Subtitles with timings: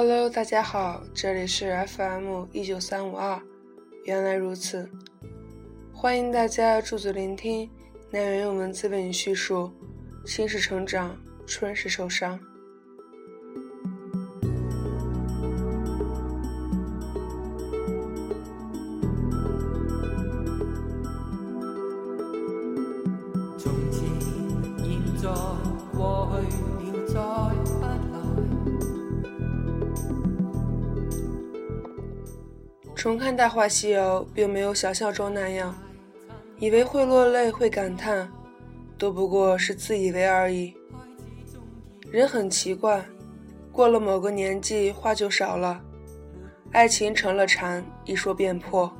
[0.00, 3.42] Hello，大家好，这里是 FM 一九三五二，
[4.04, 4.88] 原来如此，
[5.92, 7.68] 欢迎大家驻足聆听，
[8.08, 9.72] 那源用文字为你叙述，
[10.24, 12.38] 心是成长，春是受伤。
[32.98, 35.72] 重看《大话西游》，并没有想象中那样，
[36.58, 38.28] 以为会落泪、会感叹，
[38.98, 40.74] 都不过是自以为而已。
[42.10, 43.06] 人很奇怪，
[43.70, 45.80] 过了某个年纪，话就少了，
[46.72, 48.92] 爱情成了禅，一说便破，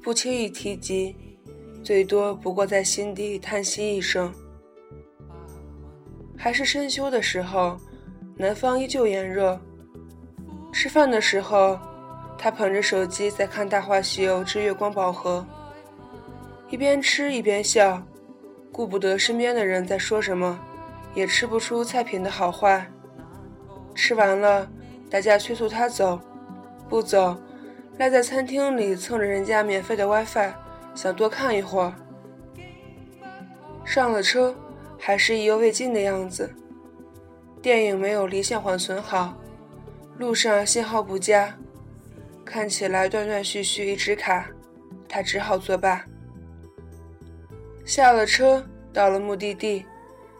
[0.00, 1.16] 不轻易提及，
[1.82, 4.32] 最多不过在心底叹息一声。
[6.36, 7.76] 还是深秋的时候，
[8.36, 9.60] 南方依旧炎热，
[10.72, 11.76] 吃饭的时候。
[12.38, 15.44] 他捧着手机在看《大话西游之月光宝盒》，
[16.72, 18.00] 一边吃一边笑，
[18.70, 20.56] 顾不得身边的人在说什么，
[21.14, 22.88] 也吃不出菜品的好坏。
[23.92, 24.70] 吃完了，
[25.10, 26.20] 大家催促他走，
[26.88, 27.36] 不走，
[27.98, 30.52] 赖在餐厅里蹭着人家免费的 WiFi，
[30.94, 31.92] 想多看一会儿。
[33.84, 34.54] 上了车，
[34.96, 36.54] 还是意犹未尽的样子。
[37.60, 39.34] 电影没有离线缓存好，
[40.16, 41.52] 路上信号不佳。
[42.48, 44.48] 看起来断断续续，一直卡，
[45.06, 46.02] 他只好作罢。
[47.84, 49.84] 下了车，到了目的地，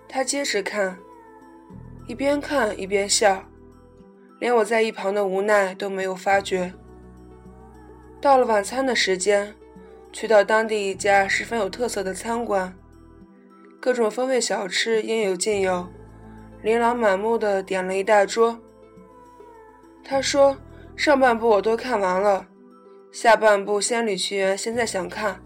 [0.09, 0.97] 他接着看，
[2.07, 3.45] 一边看一边笑，
[4.41, 6.73] 连我在一旁的无奈都没有发觉。
[8.23, 9.55] 到了晚餐的时间，
[10.11, 12.75] 去到当地一家十分有特色的餐馆，
[13.79, 15.87] 各种风味小吃应有尽有，
[16.63, 18.59] 琳琅满目的点了一大桌。
[20.03, 20.57] 他说。
[20.99, 22.45] 上半部我都看完了，
[23.13, 25.41] 下半部《仙履奇缘》现在想看，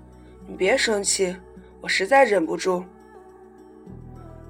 [0.47, 1.37] 你别生气，
[1.83, 2.83] 我实在忍不住。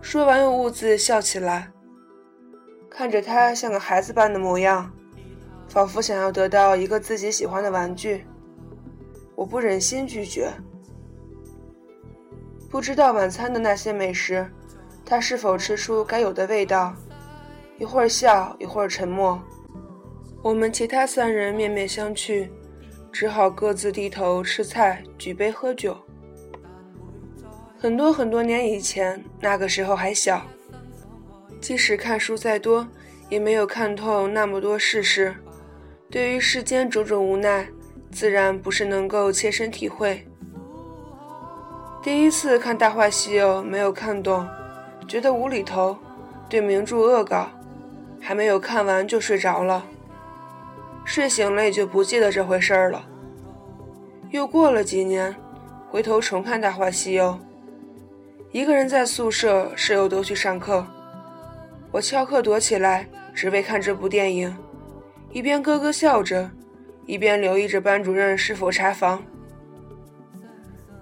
[0.01, 1.73] 说完又兀自笑起来，
[2.89, 4.93] 看着他像个孩子般的模样，
[5.67, 8.25] 仿佛想要得到一个自己喜欢的玩具，
[9.35, 10.53] 我不忍心拒绝。
[12.71, 14.49] 不知道晚餐的那些美食，
[15.05, 16.95] 他是否吃出该有的味道？
[17.77, 19.43] 一会儿笑，一会儿沉默。
[20.43, 22.49] 我们其他三人面面相觑，
[23.13, 25.97] 只好各自低头吃菜，举杯喝酒。
[27.79, 30.43] 很多很多年以前，那个时候还小，
[31.61, 32.89] 即使看书再多，
[33.29, 35.33] 也没有看透那么多世事。
[36.11, 37.69] 对于世间种种无奈，
[38.11, 40.27] 自然不是能够切身体会。
[42.03, 44.45] 第一次看《大话西游》，没有看懂，
[45.07, 45.97] 觉得无厘头，
[46.49, 47.49] 对名著恶搞，
[48.21, 49.87] 还没有看完就睡着了。
[51.05, 53.05] 睡醒了也就不记得这回事儿了。
[54.31, 55.35] 又过了几年，
[55.91, 57.31] 回头重看《大话西游》，
[58.51, 60.87] 一个人在宿舍，室友都去上课，
[61.91, 64.57] 我翘课躲起来，只为看这部电影，
[65.31, 66.51] 一边咯咯笑着，
[67.05, 69.23] 一边留意着班主任是否查房。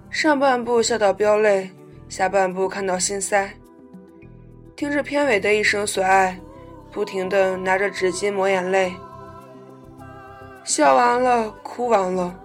[0.09, 1.69] 上半部笑到飙泪，
[2.09, 3.49] 下半部看到心塞，
[4.75, 6.37] 听着片尾的一声所爱，
[6.91, 8.91] 不停地拿着纸巾抹眼泪。
[10.63, 12.39] 笑完了，哭完了，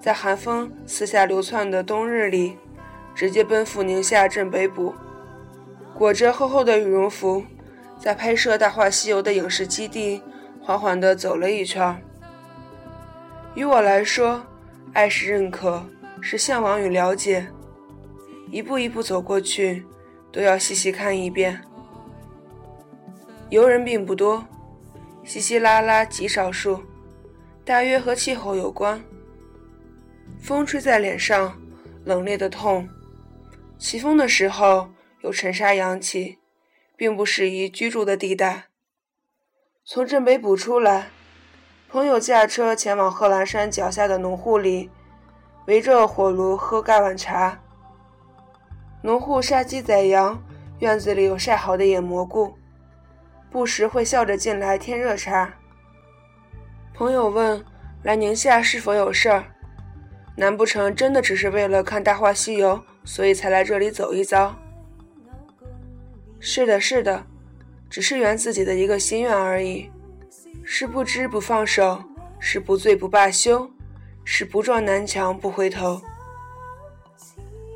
[0.00, 2.56] 在寒风四下流窜的冬日里，
[3.14, 4.94] 直接奔赴宁夏镇北部，
[5.94, 7.44] 裹着厚厚的羽绒服，
[7.98, 10.22] 在拍摄《大话西游》的影视基地
[10.62, 12.02] 缓缓地走了一圈。
[13.54, 14.42] 于我来说，
[14.94, 15.84] 爱是认可，
[16.22, 17.46] 是向往与了解，
[18.50, 19.84] 一步一步走过去，
[20.32, 21.60] 都要细细看一遍。
[23.50, 24.42] 游人并不多，
[25.22, 26.82] 稀稀拉拉极少数。
[27.64, 29.00] 大约和气候有关，
[30.40, 31.56] 风吹在脸上，
[32.04, 32.88] 冷冽的痛。
[33.78, 36.38] 起风的时候有尘沙扬起，
[36.96, 38.64] 并不适宜居住的地带。
[39.84, 41.10] 从镇北补出来，
[41.88, 44.90] 朋友驾车前往贺兰山脚下的农户里，
[45.66, 47.60] 围着火炉喝盖碗茶。
[49.02, 50.42] 农户杀鸡宰羊，
[50.80, 52.54] 院子里有晒好的野蘑菇，
[53.52, 55.54] 不时会笑着进来添热茶。
[57.02, 57.60] 朋友问
[58.04, 59.44] ：“来宁夏是否有事儿？
[60.36, 64.54] 难不成真的只是为了看《大话西游》，所以才来这里走一遭
[66.38, 67.26] ？”“是的，是的，
[67.90, 69.90] 只是圆自己的一个心愿而已。
[70.62, 72.00] 是不知不放手，
[72.38, 73.68] 是不醉不罢休，
[74.22, 76.00] 是不撞南墙不回头。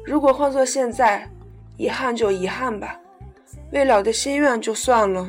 [0.05, 1.29] 如果换做现在，
[1.77, 2.97] 遗憾就遗憾吧，
[3.73, 5.29] 未了的心愿就算了，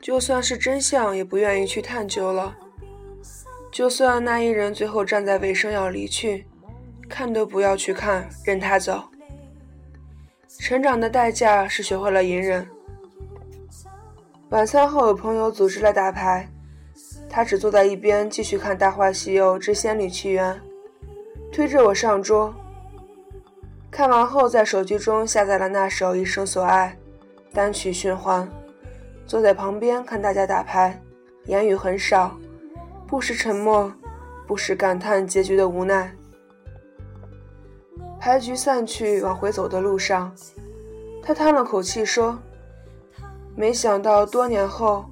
[0.00, 2.56] 就算是真相，也不愿意去探究了。
[3.78, 6.44] 就算那一人最后站在尾声要离去，
[7.08, 9.04] 看都不要去看，任他走。
[10.58, 12.66] 成长的代价是学会了隐忍。
[14.48, 16.48] 晚餐后，有朋友组织了打牌，
[17.30, 20.52] 他只坐在一边继续看《大话西游之仙履奇缘》，
[21.52, 22.52] 推着我上桌。
[23.92, 26.98] 看完后，在手机中下载了那首《一生所爱》，
[27.54, 28.50] 单曲循环。
[29.24, 31.00] 坐在旁边看大家打牌，
[31.44, 32.36] 言语很少，
[33.08, 33.90] 不时沉默，
[34.46, 36.14] 不时感叹结局的无奈。
[38.20, 40.30] 牌局散去，往回走的路上，
[41.22, 42.38] 他叹了口气说
[43.56, 45.06] ：“没想到多年后，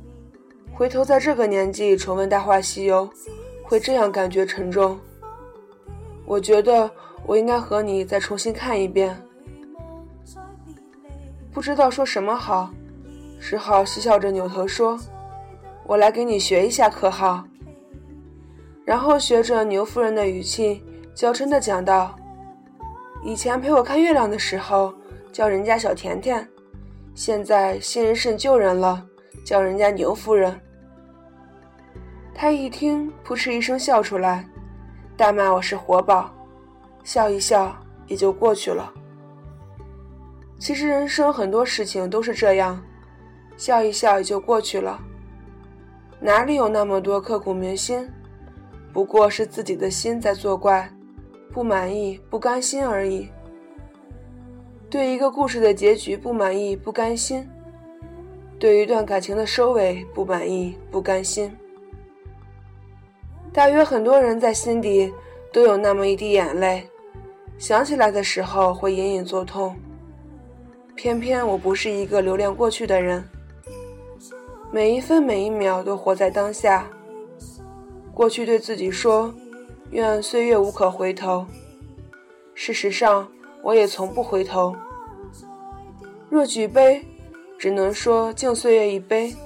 [0.74, 3.08] 回头在这个年纪重温《大话西游》，
[3.62, 5.00] 会这样感觉沉重。
[6.26, 6.90] 我觉得
[7.24, 9.16] 我应该和你再重新看一遍。”
[11.50, 12.68] 不知道说什么好。
[13.40, 14.98] 只好嬉笑着扭头说
[15.86, 17.42] ：“我来给你学一下，可好？”
[18.86, 20.80] 然后学着牛夫人的语气，
[21.12, 22.16] 娇嗔地讲道
[23.24, 24.94] ：“以前陪我看月亮的时候，
[25.32, 26.40] 叫人家小甜甜；
[27.12, 29.04] 现在新人胜旧人了，
[29.44, 30.58] 叫人家牛夫人。”
[32.32, 34.48] 他一听，扑哧一声笑出来，
[35.16, 36.32] 大骂我是活宝，
[37.02, 38.92] 笑一笑也就过去了。
[40.60, 42.80] 其实人生很多事情都是这样。
[43.56, 45.00] 笑一笑也就过去了，
[46.20, 48.08] 哪里有那么多刻骨铭心？
[48.96, 50.90] 不过是自己的心在作怪，
[51.52, 53.28] 不满意、不甘心而已。
[54.88, 57.46] 对一个故事的结局不满意、不甘心，
[58.58, 61.54] 对一段感情的收尾不满意、不甘心。
[63.52, 65.12] 大约很多人在心底
[65.52, 66.88] 都有那么一滴眼泪，
[67.58, 69.76] 想起来的时候会隐隐作痛。
[70.94, 73.22] 偏偏我不是一个留恋过去的人。
[74.72, 76.88] 每一分每一秒都活在当下。
[78.16, 79.34] 过去对自己说
[79.92, 81.44] ：“愿岁月无可回头。”
[82.56, 83.28] 事实上，
[83.62, 84.74] 我也从不回头。
[86.30, 87.04] 若举杯，
[87.58, 89.36] 只能说敬岁月一杯，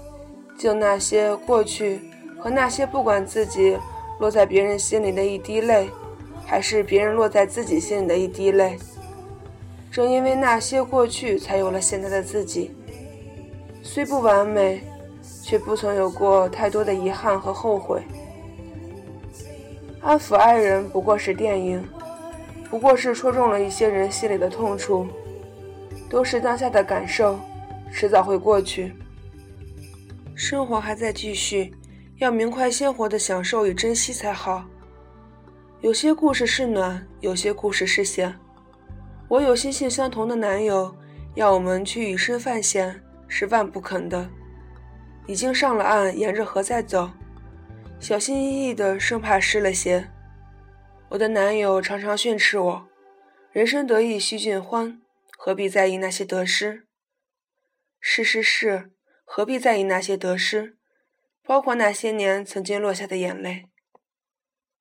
[0.57, 2.01] 敬那些过去
[2.39, 3.77] 和那些不管自己
[4.21, 5.91] 落在别人心里的一滴泪，
[6.47, 8.79] 还是别人落在自己心里的一滴泪。
[9.91, 12.71] 正因为那些过去，才有了现在的自己。
[13.83, 14.81] 虽不完美。
[15.43, 18.03] 却不曾有过太多的遗憾和后悔。
[20.03, 21.87] 安抚爱人不过是电影，
[22.71, 25.07] 不过是戳中了一些人心里的痛处，
[26.09, 27.39] 都是当下的感受，
[27.93, 28.93] 迟早会过去。
[30.35, 31.75] 生活还在继续，
[32.17, 34.65] 要明快鲜活的享受与珍惜才好。
[35.83, 38.35] 有些故事是暖，有些故事是险。
[39.29, 40.95] 我有心性相同的男友，
[41.35, 42.99] 要我们去以身犯险，
[43.29, 44.27] 是万不肯的。
[45.27, 47.11] 已经上了岸，沿着河在走，
[48.01, 50.11] 小心翼翼的，生怕湿了鞋。
[51.11, 52.89] 我的男友常常训斥我
[53.53, 55.03] ：“人生得意须尽欢，
[55.37, 56.87] 何必在意那些得失？”
[58.01, 58.91] 是是是，
[59.23, 60.79] 何必在意那些得失？
[61.45, 63.67] 包括那些年曾经落下的眼泪。